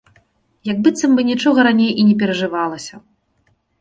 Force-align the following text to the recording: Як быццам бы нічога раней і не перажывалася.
Як 0.69 0.77
быццам 0.87 1.11
бы 1.19 1.25
нічога 1.31 1.65
раней 1.67 1.91
і 1.99 2.09
не 2.11 2.15
перажывалася. 2.25 2.95